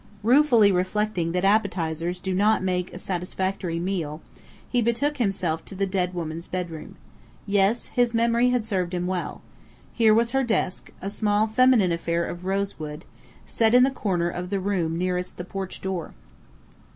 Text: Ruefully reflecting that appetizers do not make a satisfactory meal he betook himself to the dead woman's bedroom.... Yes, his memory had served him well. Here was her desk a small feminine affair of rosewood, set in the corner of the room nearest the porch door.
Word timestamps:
Ruefully 0.23 0.71
reflecting 0.71 1.31
that 1.33 1.45
appetizers 1.45 2.17
do 2.19 2.33
not 2.33 2.63
make 2.63 2.91
a 2.91 2.97
satisfactory 2.97 3.77
meal 3.77 4.19
he 4.67 4.81
betook 4.81 5.17
himself 5.17 5.63
to 5.65 5.75
the 5.75 5.85
dead 5.85 6.15
woman's 6.15 6.47
bedroom.... 6.47 6.95
Yes, 7.45 7.89
his 7.89 8.11
memory 8.11 8.49
had 8.49 8.65
served 8.65 8.95
him 8.95 9.05
well. 9.05 9.43
Here 9.93 10.15
was 10.15 10.31
her 10.31 10.43
desk 10.43 10.89
a 11.03 11.11
small 11.11 11.45
feminine 11.45 11.91
affair 11.91 12.25
of 12.25 12.45
rosewood, 12.45 13.05
set 13.45 13.75
in 13.75 13.83
the 13.83 13.91
corner 13.91 14.29
of 14.31 14.49
the 14.49 14.59
room 14.59 14.97
nearest 14.97 15.37
the 15.37 15.45
porch 15.45 15.81
door. 15.81 16.15